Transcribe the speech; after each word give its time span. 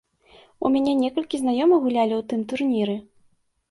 У 0.67 0.71
мяне 0.75 0.95
некалькі 1.03 1.43
знаёмых 1.43 1.79
гулялі 1.87 2.13
ў 2.17 2.23
тым 2.35 2.41
турніры. 2.53 3.01